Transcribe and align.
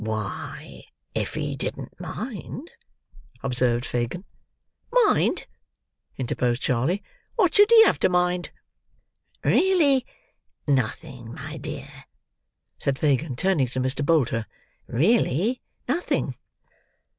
"Why, 0.03 0.85
if 1.13 1.35
he 1.35 1.55
didn't 1.55 1.99
mind—" 2.01 2.71
observed 3.43 3.85
Fagin. 3.85 4.25
"Mind!" 5.05 5.45
interposed 6.17 6.63
Charley. 6.63 7.03
"What 7.35 7.53
should 7.53 7.69
he 7.69 7.85
have 7.85 7.99
to 7.99 8.09
mind?" 8.09 8.49
"Really 9.45 10.07
nothing, 10.67 11.35
my 11.35 11.57
dear," 11.57 12.05
said 12.79 12.97
Fagin, 12.97 13.35
turning 13.35 13.67
to 13.67 13.79
Mr. 13.79 14.03
Bolter, 14.03 14.47
"really 14.87 15.61
nothing." 15.87 16.33